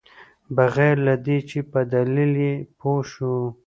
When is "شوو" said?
3.11-3.45